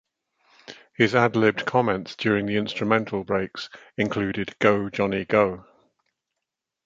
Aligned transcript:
His 0.95 1.13
ad-libbed 1.13 1.67
comments 1.67 2.15
during 2.15 2.47
the 2.47 2.55
instrumental 2.57 3.23
breaks- 3.23 3.69
including 3.99 4.47
Go, 4.57 4.89
Johnny, 4.89 5.25
go! 5.25 5.67